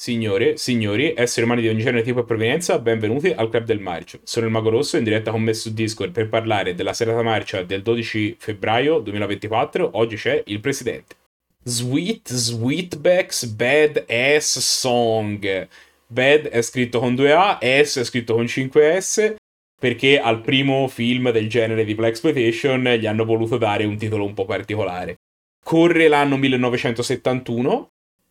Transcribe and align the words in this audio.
Signore, 0.00 0.58
signori, 0.58 1.12
esseri 1.16 1.44
umani 1.44 1.60
di 1.60 1.66
ogni 1.66 1.82
genere, 1.82 2.04
tipo 2.04 2.20
e 2.20 2.24
provenienza, 2.24 2.78
benvenuti 2.78 3.32
al 3.32 3.48
Club 3.48 3.64
del 3.64 3.80
Marcio. 3.80 4.20
Sono 4.22 4.46
il 4.46 4.52
Mago 4.52 4.70
Rosso 4.70 4.96
in 4.96 5.02
diretta 5.02 5.32
con 5.32 5.42
me 5.42 5.52
su 5.54 5.74
Discord 5.74 6.12
per 6.12 6.28
parlare 6.28 6.76
della 6.76 6.92
serata 6.92 7.20
marcia 7.20 7.64
del 7.64 7.82
12 7.82 8.36
febbraio 8.38 9.00
2024. 9.00 9.90
Oggi 9.94 10.14
c'è 10.14 10.40
il 10.46 10.60
presidente. 10.60 11.16
Sweet 11.64 12.32
Sweetbacks 12.32 13.46
Bad 13.46 14.04
Ass 14.08 14.60
Song. 14.60 15.68
Bad 16.06 16.46
è 16.46 16.62
scritto 16.62 17.00
con 17.00 17.14
2A, 17.14 17.58
S 17.82 17.98
è 17.98 18.04
scritto 18.04 18.34
con 18.34 18.44
5S, 18.44 19.34
perché 19.80 20.20
al 20.20 20.42
primo 20.42 20.86
film 20.86 21.32
del 21.32 21.48
genere 21.48 21.84
di 21.84 21.96
Black 21.96 22.12
Exploitation 22.12 22.84
gli 22.84 23.06
hanno 23.06 23.24
voluto 23.24 23.56
dare 23.58 23.84
un 23.84 23.96
titolo 23.96 24.24
un 24.24 24.34
po' 24.34 24.44
particolare. 24.44 25.16
Corre 25.64 26.06
l'anno 26.06 26.36
1971 26.36 27.88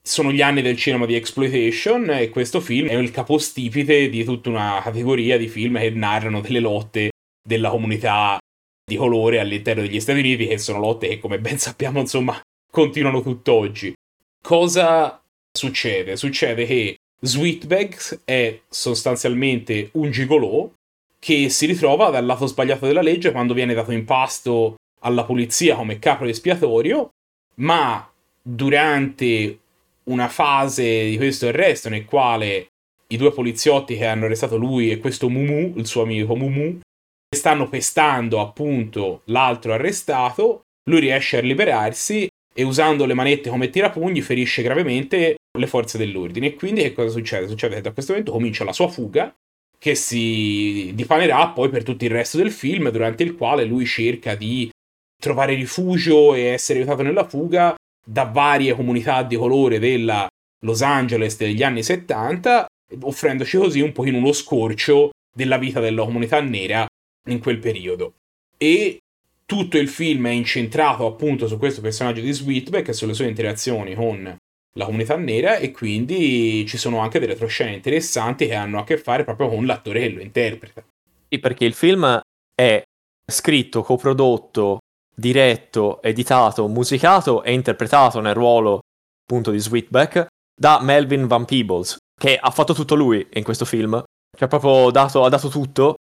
sono 0.08 0.32
gli 0.32 0.42
anni 0.42 0.62
del 0.62 0.78
cinema 0.78 1.06
di 1.06 1.16
exploitation 1.16 2.10
e 2.12 2.30
questo 2.30 2.62
film 2.62 2.88
è 2.88 2.94
il 2.94 3.12
capostipite 3.12 4.10
di 4.10 4.24
tutta 4.24 4.50
una 4.50 4.80
categoria 4.82 5.38
di 5.38 5.50
film 5.50 5.78
che 5.78 5.90
narrano 5.90 6.40
delle 6.40 6.62
lotte 6.62 7.12
della 7.44 7.70
comunità 7.70 8.38
di 8.86 8.96
colore 8.96 9.40
all'interno 9.42 9.82
degli 9.82 10.00
Stati 10.00 10.20
Uniti, 10.20 10.48
che 10.48 10.58
sono 10.58 10.80
lotte 10.80 11.10
che, 11.10 11.20
come 11.20 11.40
ben 11.40 11.60
sappiamo, 11.60 12.00
insomma, 12.00 12.40
continuano 12.72 13.22
tutt'oggi. 13.22 13.94
Cosa 14.42 15.22
succede? 15.52 16.16
Succede 16.16 16.66
che 16.66 16.96
Sweetbags 17.20 18.22
è 18.24 18.62
sostanzialmente 18.70 19.90
un 19.94 20.10
gigolò 20.10 20.70
che 21.20 21.50
si 21.50 21.66
ritrova 21.66 22.10
dal 22.12 22.26
lato 22.26 22.46
sbagliato 22.46 22.86
della 22.86 23.02
legge 23.02 23.34
quando 23.34 23.54
viene 23.54 23.74
dato 23.74 23.92
in 23.92 24.06
pasto 24.06 24.76
alla 25.00 25.26
polizia 25.26 25.76
come 25.76 26.00
capro 26.00 26.28
espiatorio, 26.28 27.10
ma 27.56 28.10
durante 28.42 29.60
una 30.10 30.28
fase 30.28 31.10
di 31.10 31.18
questo 31.18 31.48
arresto 31.48 31.90
nel 31.90 32.06
quale 32.06 32.68
i 33.08 33.18
due 33.18 33.32
poliziotti 33.32 33.96
che 33.96 34.06
hanno 34.06 34.26
arrestato 34.26 34.58
lui 34.58 34.92
e 34.92 35.00
questo 35.00 35.30
Mumu, 35.30 35.74
il 35.78 35.86
suo 35.86 36.04
amico 36.04 36.36
Mumu, 36.36 36.80
stanno 37.34 37.70
pestando 37.70 38.40
appunto 38.40 39.22
l'altro 39.26 39.74
arrestato, 39.74 40.64
lui 40.90 41.00
riesce 41.00 41.38
a 41.38 41.42
liberarsi 41.42 42.28
e 42.54 42.64
usando 42.64 43.06
le 43.06 43.14
manette 43.14 43.50
come 43.50 43.70
tirapugni 43.70 44.22
ferisce 44.22 44.62
gravemente 44.62 45.36
le 45.58 45.68
forze 45.68 45.98
dell'ordine. 45.98 46.48
E 46.48 46.56
quindi 46.56 46.82
che 46.82 46.94
cosa 46.94 47.10
succede? 47.10 47.48
Succede 47.48 47.76
che 47.76 47.82
da 47.82 47.92
questo 47.92 48.12
momento 48.12 48.32
comincia 48.32 48.64
la 48.64 48.74
sua 48.74 48.88
fuga, 48.88 49.34
che 49.78 49.96
si 49.96 50.92
dipanerà 50.96 51.50
poi 51.50 51.70
per 51.70 51.84
tutto 51.84 52.04
il 52.04 52.12
resto 52.12 52.38
del 52.38 52.52
film, 52.52 52.90
durante 52.90 53.24
il 53.24 53.36
quale 53.36 53.64
lui 53.64 53.86
cerca 53.86 54.36
di 54.36 54.70
trovare 55.22 55.54
rifugio 55.54 56.34
e 56.34 56.42
essere 56.42 56.80
aiutato 56.80 57.04
nella 57.04 57.28
fuga 57.28 57.76
da 58.08 58.24
varie 58.24 58.74
comunità 58.74 59.24
di 59.24 59.36
colore 59.36 59.80
della 59.80 60.28
Los 60.62 60.82
Angeles 60.82 61.38
degli 61.38 61.62
anni 61.62 61.84
70, 61.84 62.66
offrendoci 63.02 63.58
così 63.58 63.82
un 63.82 63.92
pochino 63.92 64.18
uno 64.18 64.32
scorcio 64.32 65.10
della 65.36 65.58
vita 65.58 65.82
della 65.82 66.04
comunità 66.04 66.40
nera 66.40 66.86
in 67.30 67.40
quel 67.40 67.60
periodo. 67.60 68.14
E 68.58 69.00
tutto 69.46 69.78
il 69.78 69.90
film 69.90 70.28
è 70.28 70.32
incentrato 70.32 71.06
appunto 71.06 71.48
su 71.48 71.58
questo 71.58 71.82
personaggio 71.82 72.22
di 72.22 72.32
Sweetback 72.32 72.88
e 72.88 72.94
sulle 72.94 73.14
sue 73.14 73.28
interazioni 73.28 73.94
con 73.94 74.38
la 74.78 74.86
comunità 74.86 75.16
nera 75.18 75.58
e 75.58 75.72
quindi 75.72 76.66
ci 76.66 76.78
sono 76.78 77.00
anche 77.00 77.20
delle 77.20 77.34
retroscene 77.34 77.74
interessanti 77.74 78.48
che 78.48 78.56
hanno 78.56 78.80
a 78.80 78.84
che 78.84 78.98
fare 78.98 79.24
proprio 79.24 79.50
con 79.50 79.66
l'attore 79.66 80.00
che 80.02 80.10
lo 80.10 80.22
interpreta. 80.22 80.84
Sì, 81.28 81.40
perché 81.40 81.66
il 81.66 81.74
film 81.74 82.20
è 82.56 82.82
scritto, 83.30 83.84
coprodotto 83.84 84.80
diretto, 85.20 86.02
editato, 86.02 86.68
musicato 86.68 87.42
e 87.44 87.54
interpretato 87.54 88.20
nel 88.20 88.36
ruolo 88.36 88.82
appunto 89.24 89.52
di 89.52 89.60
Sweetback 89.60 90.28
da 90.56 90.80
Melvin 90.82 91.28
Van 91.28 91.46
Peebles, 91.46 91.98
che 92.20 92.38
ha 92.38 92.52
fatto 92.52 92.74
tutto 92.74 92.96
lui 92.96 93.28
in 93.34 93.44
questo 93.44 93.66
film, 93.66 94.02
che 94.36 94.44
ha 94.44 94.48
proprio 94.48 94.92
dato, 94.92 95.26
ha 95.26 95.30
dato 95.30 95.50
tutto, 95.50 95.96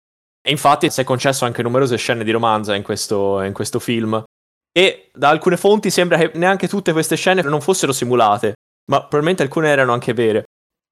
e 0.46 0.50
infatti 0.50 0.90
si 0.90 1.00
è 1.00 1.04
concesso 1.04 1.44
anche 1.44 1.62
numerose 1.62 1.96
scene 1.96 2.24
di 2.24 2.30
romanza 2.30 2.74
in 2.74 2.82
questo, 2.82 3.42
in 3.42 3.52
questo 3.52 3.78
film. 3.78 4.22
E 4.70 5.10
da 5.12 5.30
alcune 5.30 5.56
fonti 5.56 5.90
sembra 5.90 6.18
che 6.18 6.32
neanche 6.34 6.68
tutte 6.68 6.92
queste 6.92 7.16
scene 7.16 7.42
non 7.42 7.60
fossero 7.60 7.92
simulate, 7.92 8.54
ma 8.90 9.00
probabilmente 9.00 9.42
alcune 9.42 9.70
erano 9.70 9.92
anche 9.92 10.12
vere. 10.12 10.44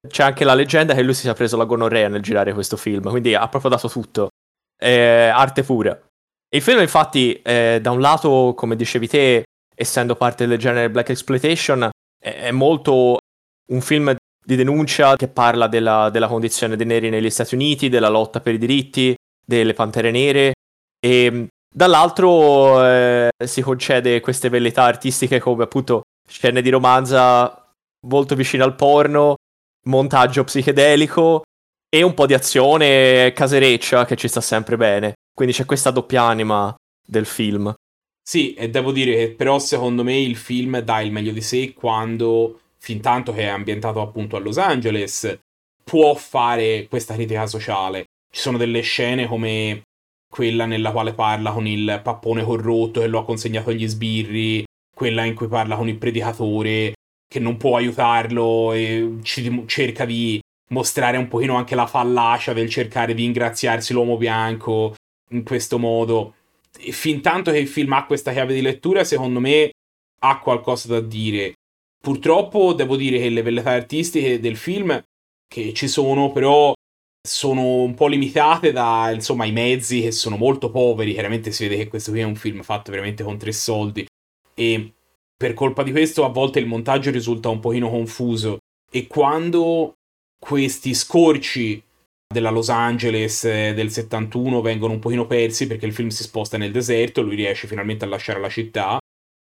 C'è 0.07 0.23
anche 0.23 0.43
la 0.43 0.53
leggenda 0.53 0.93
che 0.93 1.03
lui 1.03 1.13
si 1.13 1.21
sia 1.21 1.33
preso 1.33 1.57
la 1.57 1.65
gonorrea 1.65 2.07
nel 2.07 2.21
girare 2.21 2.53
questo 2.53 2.77
film, 2.77 3.09
quindi 3.09 3.33
ha 3.33 3.47
proprio 3.47 3.71
dato 3.71 3.87
tutto. 3.87 4.29
È 4.75 5.31
arte 5.33 5.63
pura. 5.63 5.97
Il 6.49 6.61
film, 6.61 6.79
infatti, 6.79 7.41
eh, 7.41 7.79
da 7.81 7.91
un 7.91 7.99
lato, 7.99 8.53
come 8.55 8.75
dicevi 8.75 9.07
te, 9.07 9.43
essendo 9.75 10.15
parte 10.15 10.47
del 10.47 10.57
genere 10.57 10.89
Black 10.89 11.09
Exploitation, 11.09 11.89
è, 12.17 12.51
molto 12.51 13.17
un 13.71 13.81
film 13.81 14.15
di 14.43 14.55
denuncia 14.55 15.15
che 15.15 15.27
parla 15.27 15.67
della, 15.67 16.09
della, 16.09 16.27
condizione 16.27 16.75
dei 16.75 16.85
neri 16.85 17.09
negli 17.09 17.29
Stati 17.29 17.55
Uniti, 17.55 17.89
della 17.89 18.09
lotta 18.09 18.39
per 18.39 18.53
i 18.53 18.57
diritti, 18.57 19.15
delle 19.45 19.73
pantere 19.73 20.11
nere, 20.11 20.53
e 20.99 21.47
dall'altro 21.73 22.85
eh, 22.85 23.29
si 23.45 23.61
concede 23.61 24.19
queste 24.21 24.49
velleità 24.49 24.83
artistiche 24.83 25.39
come 25.39 25.63
appunto 25.63 26.03
scene 26.27 26.61
di 26.61 26.69
romanza 26.69 27.69
molto 28.07 28.35
vicine 28.35 28.63
al 28.63 28.75
porno, 28.75 29.35
montaggio 29.85 30.43
psichedelico 30.43 31.43
e 31.89 32.01
un 32.01 32.13
po' 32.13 32.25
di 32.25 32.33
azione 32.33 33.31
casereccia 33.33 34.05
che 34.05 34.15
ci 34.15 34.27
sta 34.27 34.41
sempre 34.41 34.77
bene. 34.77 35.13
Quindi 35.35 35.53
c'è 35.53 35.65
questa 35.65 35.91
doppia 35.91 36.23
anima 36.23 36.73
del 37.05 37.25
film. 37.25 37.73
Sì, 38.23 38.53
e 38.53 38.69
devo 38.69 38.93
dire 38.93 39.15
che 39.15 39.31
però 39.31 39.59
secondo 39.59 40.01
me 40.01 40.17
il 40.17 40.37
film 40.37 40.79
dà 40.79 41.01
il 41.01 41.11
meglio 41.11 41.33
di 41.33 41.41
sé 41.41 41.73
quando, 41.73 42.61
fin 42.77 43.01
tanto 43.01 43.33
che 43.33 43.41
è 43.41 43.47
ambientato 43.47 44.01
appunto 44.01 44.37
a 44.37 44.39
Los 44.39 44.57
Angeles, 44.57 45.37
può 45.83 46.15
fare 46.15 46.87
questa 46.87 47.15
critica 47.15 47.45
sociale. 47.47 48.05
Ci 48.31 48.39
sono 48.39 48.57
delle 48.57 48.79
scene 48.79 49.27
come 49.27 49.81
quella 50.27 50.65
nella 50.65 50.91
quale 50.91 51.13
parla 51.13 51.51
con 51.51 51.67
il 51.67 51.99
pappone 52.01 52.43
corrotto 52.43 53.01
che 53.01 53.07
lo 53.07 53.19
ha 53.19 53.25
consegnato 53.25 53.71
agli 53.71 53.87
sbirri, 53.87 54.63
quella 54.95 55.25
in 55.25 55.35
cui 55.35 55.47
parla 55.47 55.75
con 55.75 55.89
il 55.89 55.97
predicatore 55.97 56.93
che 57.27 57.39
non 57.39 57.57
può 57.57 57.75
aiutarlo 57.75 58.71
e 58.71 59.17
ci 59.21 59.65
cerca 59.67 60.05
di 60.05 60.39
mostrare 60.69 61.17
un 61.17 61.27
pochino 61.27 61.55
anche 61.55 61.75
la 61.75 61.85
fallacia 61.85 62.53
del 62.53 62.69
cercare 62.69 63.13
di 63.13 63.25
ingraziarsi 63.25 63.91
l'uomo 63.91 64.17
bianco 64.17 64.95
in 65.29 65.43
questo 65.43 65.79
modo. 65.79 66.35
E 66.77 66.91
fin 66.91 67.21
tanto 67.21 67.51
che 67.51 67.57
il 67.57 67.67
film 67.67 67.93
ha 67.93 68.05
questa 68.05 68.31
chiave 68.31 68.53
di 68.53 68.61
lettura, 68.61 69.03
secondo 69.03 69.39
me 69.39 69.71
ha 70.19 70.39
qualcosa 70.39 70.87
da 70.87 70.99
dire. 70.99 71.53
Purtroppo 71.99 72.73
devo 72.73 72.95
dire 72.95 73.17
che 73.17 73.29
le 73.29 73.41
velleità 73.41 73.71
artistiche 73.71 74.39
del 74.39 74.57
film, 74.57 75.01
che 75.47 75.73
ci 75.73 75.87
sono, 75.87 76.31
però 76.31 76.73
sono 77.25 77.81
un 77.81 77.95
po' 77.95 78.07
limitate 78.07 78.71
da 78.71 79.09
insomma 79.11 79.45
i 79.45 79.51
mezzi 79.51 80.01
che 80.01 80.11
sono 80.11 80.37
molto 80.37 80.69
poveri. 80.69 81.13
Chiaramente 81.13 81.51
si 81.51 81.67
vede 81.67 81.83
che 81.83 81.87
questo 81.87 82.11
qui 82.11 82.19
è 82.19 82.23
un 82.23 82.35
film 82.35 82.61
fatto 82.61 82.91
veramente 82.91 83.23
con 83.23 83.37
tre 83.37 83.51
soldi. 83.51 84.05
E 84.53 84.93
per 85.35 85.53
colpa 85.53 85.83
di 85.83 85.91
questo 85.91 86.23
a 86.23 86.29
volte 86.29 86.59
il 86.59 86.67
montaggio 86.67 87.11
risulta 87.11 87.49
un 87.49 87.59
pochino 87.59 87.89
confuso. 87.89 88.59
E 88.91 89.07
quando 89.07 89.93
questi 90.39 90.93
scorci 90.93 91.81
della 92.27 92.49
Los 92.49 92.69
Angeles 92.69 93.43
eh, 93.45 93.73
del 93.73 93.91
71 93.91 94.61
vengono 94.61 94.93
un 94.93 94.99
pochino 94.99 95.25
persi 95.25 95.67
perché 95.67 95.85
il 95.85 95.93
film 95.93 96.09
si 96.09 96.23
sposta 96.23 96.57
nel 96.57 96.71
deserto, 96.71 97.21
lui 97.21 97.35
riesce 97.35 97.67
finalmente 97.67 98.05
a 98.05 98.07
lasciare 98.07 98.39
la 98.39 98.49
città. 98.49 98.97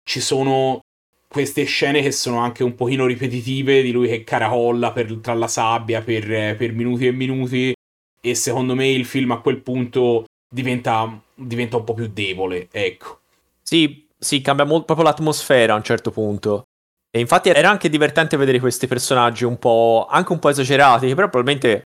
Ci 0.04 0.20
sono 0.20 0.80
queste 1.28 1.64
scene 1.64 2.02
che 2.02 2.12
sono 2.12 2.38
anche 2.38 2.62
un 2.62 2.74
pochino 2.74 3.06
ripetitive 3.06 3.82
di 3.82 3.90
lui 3.90 4.08
che 4.08 4.24
caracolla 4.24 4.92
per, 4.92 5.16
tra 5.16 5.32
la 5.32 5.48
sabbia 5.48 6.02
per, 6.02 6.30
eh, 6.30 6.54
per, 6.56 6.72
minuti 6.72 7.06
e 7.06 7.12
minuti 7.12 7.72
e 8.20 8.34
secondo 8.34 8.74
me 8.74 8.88
il 8.88 9.06
film 9.06 9.30
a 9.30 9.40
quel 9.40 9.62
punto 9.62 10.24
diventa, 10.52 11.18
diventa 11.34 11.78
un 11.78 11.84
po' 11.84 11.94
più 11.94 12.08
debole, 12.08 12.68
ecco. 12.70 13.20
Sì, 13.62 14.06
sì, 14.18 14.42
cambia 14.42 14.66
mo- 14.66 14.82
proprio 14.82 15.06
l'atmosfera 15.06 15.72
a 15.72 15.76
un 15.76 15.82
certo 15.82 16.10
punto. 16.10 16.64
E 17.10 17.20
infatti 17.20 17.48
era 17.48 17.70
anche 17.70 17.88
divertente 17.88 18.36
vedere 18.36 18.60
questi 18.60 18.86
personaggi 18.86 19.44
un 19.44 19.58
po', 19.58 20.06
anche 20.08 20.32
un 20.32 20.38
po' 20.38 20.50
esagerati, 20.50 21.06
che 21.06 21.14
però 21.14 21.28
probabilmente 21.28 21.82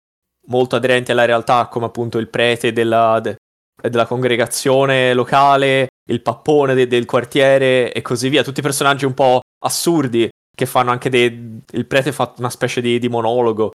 molto 0.47 0.75
aderenti 0.75 1.11
alla 1.11 1.25
realtà, 1.25 1.67
come 1.67 1.85
appunto 1.85 2.17
il 2.17 2.29
prete 2.29 2.73
della, 2.73 3.19
de, 3.19 3.35
della 3.81 4.05
congregazione 4.05 5.13
locale, 5.13 5.87
il 6.09 6.21
pappone 6.21 6.73
de, 6.73 6.87
del 6.87 7.05
quartiere 7.05 7.93
e 7.93 8.01
così 8.01 8.29
via. 8.29 8.43
Tutti 8.43 8.61
personaggi 8.61 9.05
un 9.05 9.13
po' 9.13 9.41
assurdi 9.63 10.29
che 10.55 10.65
fanno 10.65 10.91
anche 10.91 11.09
dei... 11.09 11.61
il 11.71 11.85
prete 11.85 12.11
fa 12.11 12.33
una 12.37 12.49
specie 12.49 12.81
di, 12.81 12.99
di 12.99 13.09
monologo. 13.09 13.71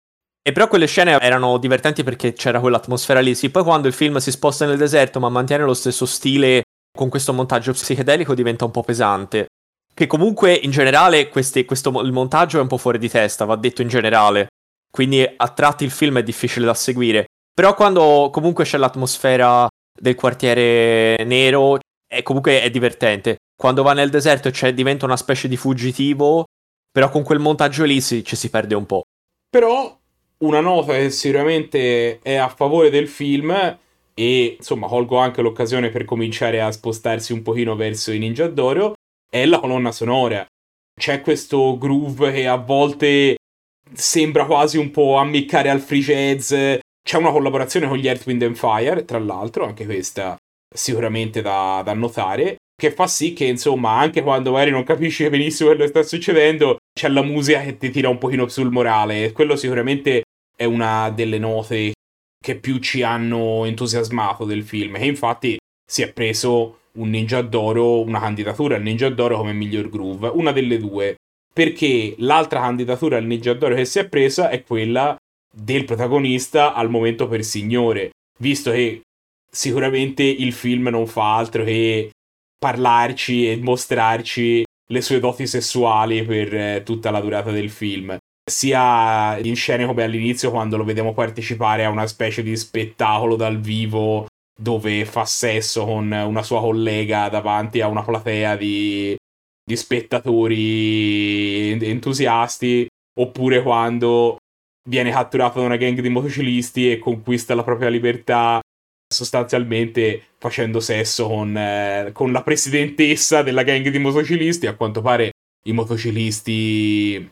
E 0.47 0.53
però 0.53 0.69
quelle 0.69 0.87
scene 0.87 1.19
erano 1.21 1.59
divertenti 1.59 2.05
perché 2.05 2.33
c'era 2.33 2.61
quell'atmosfera 2.61 3.21
lì. 3.21 3.35
Sì, 3.35 3.51
poi 3.51 3.65
quando 3.65 3.89
il 3.89 3.95
film 3.95 4.19
si 4.19 4.31
sposta 4.31 4.65
nel 4.65 4.77
deserto 4.77 5.19
ma 5.19 5.29
mantiene 5.29 5.65
lo 5.65 5.75
stesso 5.75 6.07
stile 6.07 6.63
con 6.97 7.09
questo 7.09 7.33
montaggio 7.33 7.73
psichedelico 7.73 8.35
diventa 8.35 8.65
un 8.65 8.71
po' 8.71 8.83
pesante. 8.83 9.47
Che 9.93 10.07
comunque 10.07 10.53
in 10.53 10.71
generale 10.71 11.29
questi, 11.29 11.65
questo, 11.65 12.01
il 12.03 12.13
montaggio 12.13 12.59
è 12.59 12.61
un 12.61 12.69
po' 12.69 12.77
fuori 12.77 12.99
di 12.99 13.09
testa, 13.09 13.45
va 13.45 13.57
detto 13.57 13.83
in 13.83 13.89
generale 13.89 14.49
quindi 14.97 15.23
a 15.23 15.49
tratti 15.51 15.85
il 15.85 15.91
film 15.91 16.17
è 16.17 16.23
difficile 16.23 16.65
da 16.65 16.73
seguire. 16.73 17.27
Però 17.53 17.75
quando 17.75 18.31
comunque 18.33 18.65
c'è 18.65 18.79
l'atmosfera 18.79 19.69
del 19.93 20.15
quartiere 20.15 21.23
nero, 21.25 21.79
è, 22.09 22.23
comunque 22.23 22.63
è 22.63 22.71
divertente. 22.71 23.37
Quando 23.55 23.83
va 23.83 23.93
nel 23.93 24.09
deserto 24.09 24.49
e 24.49 24.73
diventa 24.73 25.05
una 25.05 25.19
specie 25.19 25.49
di 25.49 25.59
fuggitivo, 25.59 26.47
però 26.91 27.11
con 27.11 27.25
quel 27.25 27.41
montaggio 27.41 27.85
lì 27.85 28.01
si, 28.01 28.25
ci 28.25 28.37
si 28.37 28.49
perde 28.49 28.75
un 28.75 28.87
po'. 28.87 29.03
Però 29.51 29.95
una 30.39 30.61
nota 30.61 30.95
che 30.95 31.11
sicuramente 31.11 32.19
è 32.23 32.37
a 32.37 32.49
favore 32.49 32.89
del 32.89 33.07
film 33.07 33.79
e 34.15 34.57
insomma 34.59 34.87
colgo 34.87 35.19
anche 35.19 35.43
l'occasione 35.43 35.91
per 35.91 36.07
cominciare 36.07 36.63
a 36.63 36.73
spostarsi 36.73 37.35
un 37.35 37.43
pochino 37.43 37.77
verso 37.77 38.13
i 38.13 38.19
Ninja 38.19 38.49
d'Oro 38.49 38.95
è 39.29 39.45
la 39.45 39.61
colonna 39.61 39.93
sonora. 39.93 40.47
C'è 40.99 41.21
questo 41.21 41.77
groove 41.77 42.33
che 42.33 42.47
a 42.47 42.57
volte 42.57 43.37
sembra 43.93 44.45
quasi 44.47 44.79
un 44.79 44.91
po' 44.91 45.17
ammiccare 45.17 45.71
al 45.71 45.81
free 45.81 46.01
jazz. 46.01 46.49
C'è 46.49 47.17
una 47.17 47.31
collaborazione 47.31 47.87
con 47.87 47.97
gli 47.97 48.09
Earth, 48.09 48.27
Wind 48.27 48.43
and 48.43 48.57
Fire, 48.57 49.05
tra 49.05 49.19
l'altro, 49.19 49.65
anche 49.65 49.85
questa 49.85 50.37
sicuramente 50.75 51.41
da, 51.41 51.83
da 51.85 51.95
notare, 51.95 52.57
che 52.75 52.91
fa 52.91 53.07
sì 53.07 53.33
che, 53.33 53.45
insomma, 53.45 53.99
anche 53.99 54.23
quando 54.23 54.53
magari 54.53 54.71
non 54.71 54.85
capisci 54.85 55.29
benissimo 55.31 55.71
quello 55.71 55.85
che 55.85 55.91
sta 55.91 56.03
succedendo, 56.03 56.79
c'è 56.93 57.09
la 57.09 57.23
musica 57.23 57.61
che 57.63 57.79
ti 57.79 57.91
tira 57.91 58.09
un 58.09 58.19
pochino 58.19 58.49
sul 58.49 58.71
morale. 58.71 59.33
Quello 59.33 59.57
sicuramente 59.57 60.23
è 60.57 60.65
una 60.65 61.11
delle 61.11 61.39
note 61.39 61.93
che 62.43 62.57
più 62.57 62.79
ci 62.79 63.03
hanno 63.03 63.65
entusiasmato 63.65 64.45
del 64.45 64.63
film. 64.63 64.97
E 64.97 65.07
infatti 65.07 65.57
si 65.85 66.03
è 66.03 66.13
preso 66.13 66.81
un 66.93 67.11
Ninja 67.11 67.43
d'Oro, 67.43 68.01
una 68.01 68.21
candidatura 68.21 68.77
al 68.77 68.83
Ninja 68.83 69.09
d'Oro 69.09 69.37
come 69.39 69.53
miglior 69.53 69.89
groove, 69.89 70.29
una 70.29 70.53
delle 70.53 70.79
due. 70.79 71.17
Perché 71.57 72.15
l'altra 72.19 72.61
candidatura 72.61 73.17
al 73.17 73.25
Ninja 73.25 73.55
d'Oro 73.55 73.77
che 73.77 73.87
si 73.87 73.99
è 73.99 74.07
presa 74.07 74.51
è 74.51 74.63
quella 74.63 75.17
del 75.51 75.87
protagonista 75.87 76.75
al 76.75 76.91
momento 76.91 77.29
per 77.29 77.43
Signore, 77.43 78.11
visto 78.41 78.73
che 78.73 79.01
sicuramente 79.51 80.23
il 80.23 80.53
film 80.53 80.89
non 80.89 81.07
fa 81.07 81.37
altro 81.37 81.65
che 81.65 82.11
parlarci 82.59 83.51
e 83.51 83.57
mostrarci 83.57 84.65
le 84.89 85.01
sue 85.01 85.19
doti 85.19 85.47
sessuali 85.47 86.23
per 86.25 86.55
eh, 86.55 86.83
tutta 86.85 87.11
la 87.11 87.21
durata 87.21 87.51
del 87.51 87.71
film. 87.71 88.15
Sia 88.45 89.39
in 89.39 89.57
scene 89.57 89.87
come 89.87 90.03
all'inizio 90.03 90.51
quando 90.51 90.77
lo 90.77 90.85
vediamo 90.85 91.15
partecipare 91.15 91.87
a 91.87 91.91
una 91.91 92.07
specie 92.07 92.43
di 92.43 92.55
spettacolo 92.55 93.35
dal 93.35 93.59
vivo 93.59 94.27
dove 94.55 95.07
fa 95.07 95.25
sesso 95.25 95.87
con 95.87 96.13
una 96.13 96.43
sua 96.43 96.61
collega 96.61 97.31
davanti 97.31 97.81
a 97.81 97.89
una 97.89 98.03
platea 98.03 98.57
di, 98.57 99.17
di 99.69 99.77
spettatori 99.77 101.73
entusiasti, 101.73 102.87
oppure 103.19 103.63
quando 103.63 104.37
viene 104.89 105.11
catturato 105.11 105.59
da 105.59 105.67
una 105.67 105.77
gang 105.77 106.01
di 106.01 106.09
motociclisti 106.09 106.93
e 106.93 106.99
conquista 106.99 107.57
la 107.57 107.65
propria 107.65 107.89
libertà 107.89 108.61
sostanzialmente 109.13 110.23
facendo 110.39 110.81
sesso 110.81 111.27
con, 111.29 111.57
eh, 111.57 112.11
con, 112.13 112.33
la 112.33 112.43
presidentessa 112.43 113.43
della 113.43 113.63
gang 113.65 113.89
di 113.89 113.99
motociclisti. 113.99 114.67
A 114.67 114.75
quanto 114.75 115.01
pare 115.01 115.33
i 115.65 115.73
motociclisti 115.73 117.31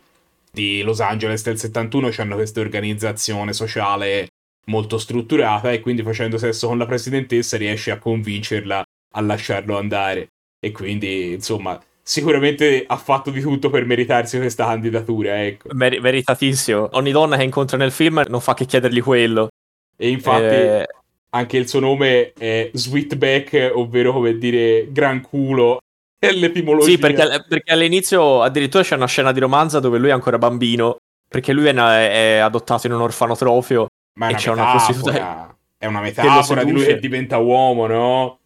di 0.50 0.82
Los 0.82 1.00
Angeles 1.00 1.42
del 1.42 1.58
71 1.58 2.10
hanno 2.18 2.36
questa 2.36 2.60
organizzazione 2.60 3.52
sociale 3.52 4.28
molto 4.66 4.98
strutturata 4.98 5.72
e 5.72 5.80
quindi 5.80 6.02
facendo 6.02 6.38
sesso 6.38 6.68
con 6.68 6.78
la 6.78 6.86
presidentessa 6.86 7.56
riesce 7.56 7.90
a 7.90 7.98
convincerla 7.98 8.82
a 9.16 9.20
lasciarlo 9.20 9.76
andare. 9.76 10.28
E 10.58 10.72
quindi, 10.72 11.32
insomma, 11.32 11.80
sicuramente 12.04 12.84
ha 12.86 12.96
fatto 12.96 13.30
di 13.30 13.40
tutto 13.40 13.70
per 13.70 13.86
meritarsi 13.86 14.38
questa 14.38 14.66
candidatura, 14.66 15.42
ecco. 15.42 15.68
Mer- 15.72 16.00
meritatissimo. 16.00 16.90
Ogni 16.92 17.10
donna 17.10 17.36
che 17.36 17.44
incontra 17.44 17.78
nel 17.78 17.90
film 17.90 18.22
non 18.28 18.40
fa 18.40 18.54
che 18.54 18.66
chiedergli 18.66 19.00
quello. 19.00 19.48
E 19.96 20.10
infatti 20.10 20.44
eh... 20.44 20.86
anche 21.30 21.56
il 21.56 21.66
suo 21.66 21.80
nome 21.80 22.32
è 22.34 22.70
Sweetback, 22.72 23.72
ovvero 23.74 24.12
come 24.12 24.36
dire 24.36 24.92
gran 24.92 25.22
culo. 25.22 25.78
È 26.18 26.30
l'etimologia. 26.30 26.90
Sì, 26.90 26.98
perché, 26.98 27.44
perché 27.48 27.72
all'inizio 27.72 28.42
addirittura 28.42 28.82
c'è 28.82 28.96
una 28.96 29.06
scena 29.06 29.32
di 29.32 29.40
romanza 29.40 29.80
dove 29.80 29.98
lui 29.98 30.10
è 30.10 30.12
ancora 30.12 30.38
bambino, 30.38 30.98
perché 31.26 31.52
lui 31.52 31.66
è, 31.66 31.72
è 31.74 32.36
adottato 32.36 32.86
in 32.86 32.92
un 32.92 33.00
orfanotrofio 33.00 33.88
ma 34.16 34.28
è 34.28 34.30
una, 34.30 34.36
metafora, 34.36 34.62
una 34.62 34.70
prostituta 34.70 35.56
è 35.76 35.86
una 35.86 36.00
metafora 36.00 36.64
di 36.64 36.70
lui 36.70 36.84
che 36.84 36.98
diventa 36.98 37.38
uomo, 37.38 37.86
no? 37.86 38.38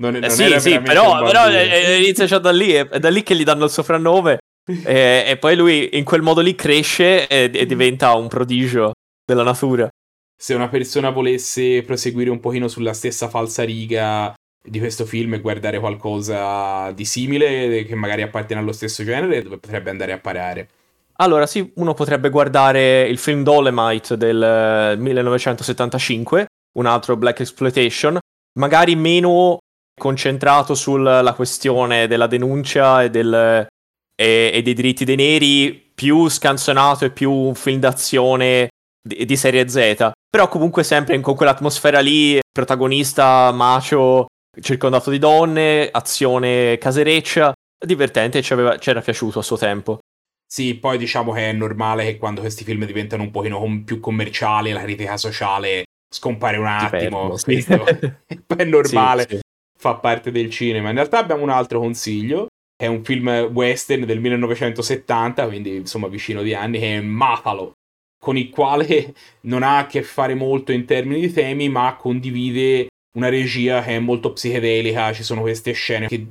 Non, 0.00 0.12
non 0.12 0.24
eh 0.24 0.30
sì, 0.30 0.58
sì, 0.60 0.80
però, 0.80 1.22
però 1.22 1.50
eh, 1.50 1.68
eh, 1.68 1.98
inizia 1.98 2.24
già 2.24 2.38
da 2.38 2.50
lì, 2.50 2.72
è 2.72 2.98
da 2.98 3.10
lì 3.10 3.22
che 3.22 3.36
gli 3.36 3.44
danno 3.44 3.64
il 3.64 3.70
soprannome 3.70 4.38
e, 4.66 5.24
e, 5.26 5.36
poi 5.36 5.54
lui 5.56 5.90
in 5.92 6.04
quel 6.04 6.22
modo 6.22 6.40
lì 6.40 6.54
cresce 6.54 7.28
e, 7.28 7.50
e, 7.52 7.66
diventa 7.66 8.14
un 8.14 8.26
prodigio 8.26 8.92
della 9.22 9.42
natura. 9.42 9.88
Se 10.34 10.54
una 10.54 10.68
persona 10.68 11.10
volesse 11.10 11.82
proseguire 11.82 12.30
un 12.30 12.40
pochino 12.40 12.66
sulla 12.66 12.94
stessa 12.94 13.28
falsa 13.28 13.62
riga 13.62 14.32
di 14.62 14.78
questo 14.78 15.04
film 15.04 15.34
e 15.34 15.40
guardare 15.40 15.78
qualcosa 15.78 16.90
di 16.92 17.04
simile 17.04 17.84
che 17.84 17.94
magari 17.94 18.22
appartiene 18.22 18.62
allo 18.62 18.72
stesso 18.72 19.04
genere, 19.04 19.42
dove 19.42 19.58
potrebbe 19.58 19.90
andare 19.90 20.12
a 20.12 20.18
parare? 20.18 20.68
Allora, 21.16 21.46
sì, 21.46 21.70
uno 21.74 21.92
potrebbe 21.92 22.30
guardare 22.30 23.02
il 23.06 23.18
film 23.18 23.42
Dolemite 23.42 24.16
del 24.16 24.96
1975, 24.98 26.46
un 26.78 26.86
altro 26.86 27.18
Black 27.18 27.40
Exploitation, 27.40 28.18
magari 28.58 28.96
meno 28.96 29.58
concentrato 29.98 30.74
sulla 30.74 31.32
questione 31.34 32.06
della 32.06 32.26
denuncia 32.26 33.02
e, 33.02 33.10
del, 33.10 33.66
e, 34.14 34.50
e, 34.52 34.62
dei 34.62 34.74
diritti 34.74 35.04
dei 35.04 35.16
neri, 35.16 35.72
più 35.94 36.28
scanzonato 36.28 37.04
e 37.04 37.10
più 37.10 37.30
un 37.30 37.54
film 37.54 37.80
d'azione 37.80 38.68
di, 39.00 39.24
di 39.24 39.36
serie 39.36 39.68
Z. 39.68 40.10
Però 40.28 40.48
comunque 40.48 40.84
sempre 40.84 41.18
con 41.20 41.34
quell'atmosfera 41.34 42.00
lì, 42.00 42.38
protagonista 42.52 43.50
macio 43.52 44.26
circondato 44.60 45.10
di 45.10 45.18
donne, 45.18 45.88
azione 45.90 46.78
casereccia, 46.78 47.52
divertente, 47.84 48.42
ci, 48.42 48.52
aveva, 48.52 48.78
ci 48.78 48.90
era 48.90 49.00
piaciuto 49.00 49.38
a 49.38 49.42
suo 49.42 49.56
tempo. 49.56 49.98
Sì, 50.46 50.74
poi 50.74 50.98
diciamo 50.98 51.32
che 51.32 51.48
è 51.48 51.52
normale 51.52 52.04
che 52.04 52.18
quando 52.18 52.40
questi 52.40 52.64
film 52.64 52.84
diventano 52.84 53.22
un 53.22 53.30
pochino 53.30 53.82
più 53.84 54.00
commerciali, 54.00 54.72
la 54.72 54.82
critica 54.82 55.16
sociale 55.16 55.84
scompare 56.12 56.56
un 56.56 56.66
attimo. 56.66 57.36
Sì. 57.36 57.64
è 57.64 58.64
normale, 58.64 59.26
sì, 59.28 59.36
sì. 59.36 59.40
Fa 59.80 59.94
parte 59.94 60.30
del 60.30 60.50
cinema. 60.50 60.90
In 60.90 60.96
realtà 60.96 61.16
abbiamo 61.16 61.42
un 61.42 61.48
altro 61.48 61.80
consiglio, 61.80 62.48
è 62.76 62.86
un 62.86 63.02
film 63.02 63.28
western 63.50 64.04
del 64.04 64.20
1970, 64.20 65.46
quindi 65.46 65.74
insomma 65.76 66.06
vicino 66.08 66.42
di 66.42 66.52
anni, 66.52 66.78
che 66.78 66.98
è 66.98 67.00
Matalo, 67.00 67.72
con 68.18 68.36
il 68.36 68.50
quale 68.50 69.14
non 69.42 69.62
ha 69.62 69.78
a 69.78 69.86
che 69.86 70.02
fare 70.02 70.34
molto 70.34 70.70
in 70.70 70.84
termini 70.84 71.22
di 71.22 71.32
temi, 71.32 71.70
ma 71.70 71.96
condivide 71.96 72.88
una 73.16 73.30
regia 73.30 73.82
che 73.82 73.96
è 73.96 73.98
molto 73.98 74.34
psichedelica, 74.34 75.14
ci 75.14 75.22
sono 75.22 75.40
queste 75.40 75.72
scene 75.72 76.08
che 76.08 76.26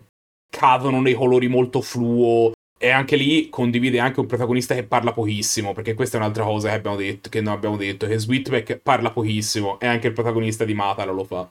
cadono 0.48 1.02
nei 1.02 1.16
colori 1.16 1.48
molto 1.48 1.82
fluo, 1.82 2.52
e 2.78 2.90
anche 2.92 3.16
lì 3.16 3.50
condivide 3.50 4.00
anche 4.00 4.20
un 4.20 4.28
protagonista 4.28 4.76
che 4.76 4.84
parla 4.84 5.12
pochissimo, 5.12 5.74
perché 5.74 5.96
questa 5.96 6.18
è 6.18 6.20
un'altra 6.20 6.44
cosa 6.44 6.70
che, 6.70 6.76
abbiamo 6.76 6.98
detto, 6.98 7.30
che 7.30 7.42
non 7.42 7.54
abbiamo 7.54 7.78
detto, 7.78 8.06
che 8.06 8.20
Sweetback 8.20 8.78
parla 8.78 9.10
pochissimo 9.10 9.80
e 9.80 9.88
anche 9.88 10.08
il 10.08 10.14
protagonista 10.14 10.66
di 10.66 10.76
Matalo 10.76 11.14
lo 11.14 11.24
fa. 11.24 11.50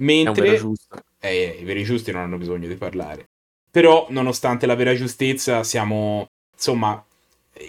Mentre... 0.00 0.60
Eh, 1.20 1.58
I 1.60 1.64
veri 1.64 1.84
giusti 1.84 2.12
non 2.12 2.22
hanno 2.22 2.38
bisogno 2.38 2.68
di 2.68 2.76
parlare. 2.76 3.24
Però, 3.70 4.06
nonostante 4.10 4.66
la 4.66 4.74
vera 4.74 4.94
giustezza, 4.94 5.62
siamo... 5.62 6.26
Insomma, 6.54 7.02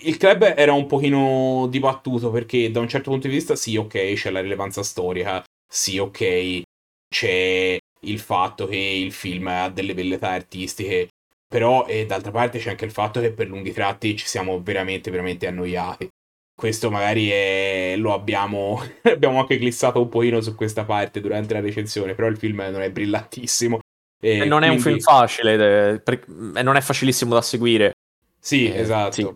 il 0.04 0.18
club 0.18 0.54
era 0.56 0.74
un 0.74 0.86
pochino 0.86 1.68
dibattuto 1.70 2.30
perché 2.32 2.72
da 2.72 2.80
un 2.80 2.88
certo 2.88 3.10
punto 3.12 3.28
di 3.28 3.34
vista 3.34 3.56
sì, 3.56 3.78
ok, 3.78 4.14
c'è 4.14 4.30
la 4.30 4.42
rilevanza 4.42 4.84
storica, 4.84 5.44
sì, 5.68 5.98
ok, 5.98 6.62
c'è 7.08 7.78
il 8.02 8.20
fatto 8.20 8.68
che 8.68 8.78
il 8.78 9.12
film 9.12 9.48
ha 9.48 9.70
delle 9.70 9.94
velletà 9.94 10.30
artistiche, 10.30 11.10
però, 11.48 11.86
e 11.86 12.06
d'altra 12.06 12.32
parte, 12.32 12.60
c'è 12.60 12.72
anche 12.72 12.86
il 12.86 12.92
fatto 12.92 13.20
che 13.20 13.32
per 13.32 13.48
lunghi 13.48 13.72
tratti 13.72 14.16
ci 14.16 14.26
siamo 14.26 14.62
veramente, 14.62 15.12
veramente 15.12 15.48
annoiati. 15.48 16.08
Questo 16.62 16.92
magari 16.92 17.30
è... 17.30 17.96
lo 17.98 18.14
abbiamo... 18.14 18.80
abbiamo 19.02 19.40
anche 19.40 19.58
glissato 19.58 20.00
un 20.00 20.10
pochino 20.10 20.42
su 20.42 20.54
questa 20.54 20.86
parte 20.86 21.20
durante 21.20 21.56
la 21.56 21.60
recensione, 21.60 22.14
però 22.14 22.28
il 22.28 22.38
film 22.38 22.60
non 22.72 22.84
è 22.84 22.92
brillantissimo. 22.92 23.80
E 24.22 24.46
non 24.46 24.60
quindi... 24.60 24.66
è 24.68 24.70
un 24.70 24.80
film 24.80 25.00
facile, 25.00 26.00
per... 26.00 26.24
non 26.28 26.76
è 26.76 26.82
facilissimo 26.82 27.34
da 27.34 27.42
seguire. 27.42 27.94
Sì, 28.40 28.72
eh, 28.72 28.80
esatto. 28.80 29.12
Sì. 29.14 29.28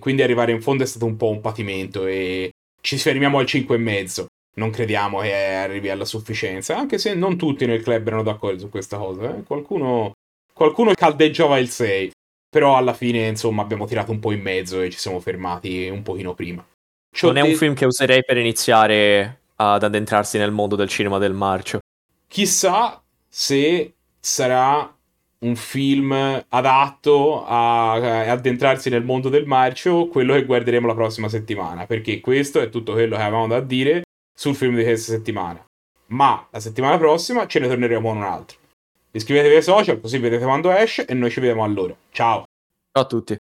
Quindi 0.00 0.22
arrivare 0.22 0.52
in 0.52 0.62
fondo 0.62 0.82
è 0.82 0.86
stato 0.86 1.04
un 1.04 1.18
po' 1.18 1.28
un 1.28 1.42
patimento 1.42 2.06
e 2.06 2.52
ci 2.80 2.96
fermiamo 2.96 3.38
al 3.38 3.44
5,5. 3.44 4.24
Non 4.54 4.70
crediamo 4.70 5.20
che 5.20 5.34
arrivi 5.34 5.90
alla 5.90 6.06
sufficienza, 6.06 6.78
anche 6.78 6.96
se 6.96 7.12
non 7.12 7.36
tutti 7.36 7.66
nel 7.66 7.82
club 7.82 8.06
erano 8.06 8.22
d'accordo 8.22 8.58
su 8.60 8.68
questa 8.70 8.96
cosa. 8.96 9.36
Eh? 9.36 9.42
Qualcuno 9.42 10.14
Qualcuno 10.52 10.92
caldeggiava 10.94 11.58
il 11.58 11.68
6, 11.68 12.10
però 12.52 12.76
alla 12.76 12.92
fine, 12.92 13.28
insomma, 13.28 13.62
abbiamo 13.62 13.86
tirato 13.86 14.10
un 14.10 14.18
po' 14.18 14.30
in 14.30 14.42
mezzo 14.42 14.82
e 14.82 14.90
ci 14.90 14.98
siamo 14.98 15.20
fermati 15.20 15.88
un 15.88 16.02
pochino 16.02 16.34
prima. 16.34 16.62
Ciò 17.10 17.28
non 17.28 17.38
è 17.38 17.40
un 17.40 17.54
film 17.54 17.72
che 17.72 17.86
userei 17.86 18.22
per 18.22 18.36
iniziare 18.36 19.40
ad 19.56 19.82
addentrarsi 19.82 20.36
nel 20.36 20.50
mondo 20.50 20.76
del 20.76 20.90
cinema 20.90 21.16
del 21.16 21.32
marcio. 21.32 21.78
Chissà 22.28 23.02
se 23.26 23.94
sarà 24.20 24.94
un 25.38 25.56
film 25.56 26.44
adatto 26.50 27.46
a, 27.46 27.92
a 27.92 28.30
addentrarsi 28.30 28.90
nel 28.90 29.02
mondo 29.02 29.30
del 29.30 29.46
marcio, 29.46 30.08
quello 30.08 30.34
che 30.34 30.44
guarderemo 30.44 30.86
la 30.86 30.94
prossima 30.94 31.30
settimana, 31.30 31.86
perché 31.86 32.20
questo 32.20 32.60
è 32.60 32.68
tutto 32.68 32.92
quello 32.92 33.16
che 33.16 33.22
avevamo 33.22 33.46
da 33.46 33.60
dire 33.60 34.02
sul 34.34 34.54
film 34.54 34.76
di 34.76 34.82
questa 34.82 35.12
settimana. 35.12 35.64
Ma 36.08 36.46
la 36.50 36.60
settimana 36.60 36.98
prossima 36.98 37.46
ce 37.46 37.60
ne 37.60 37.68
torneremo 37.68 38.08
con 38.08 38.18
un 38.18 38.24
altro. 38.24 38.58
Iscrivetevi 39.14 39.56
ai 39.56 39.62
social 39.62 40.00
così 40.00 40.16
vedete 40.18 40.44
quando 40.44 40.70
esce 40.70 41.04
e 41.04 41.12
noi 41.12 41.30
ci 41.30 41.40
vediamo 41.40 41.64
allora. 41.64 41.94
Ciao. 42.10 42.44
Ciao 42.90 43.04
a 43.04 43.06
tutti. 43.06 43.36